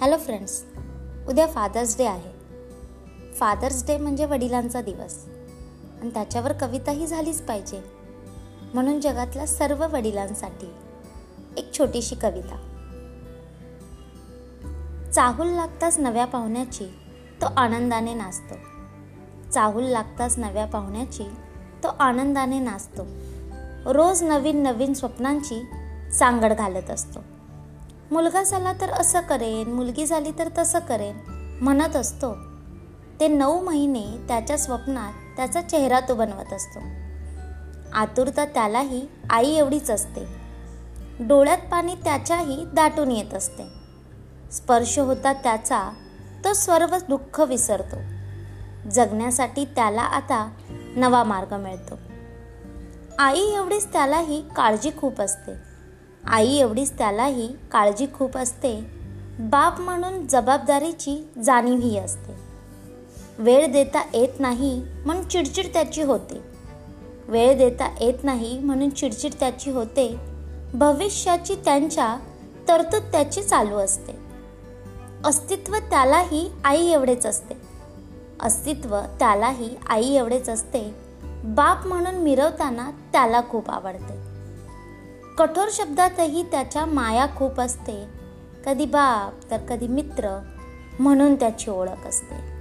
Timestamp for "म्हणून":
8.74-9.00, 59.80-60.26, 65.06-65.28, 68.58-68.90, 81.86-82.14, 91.00-91.34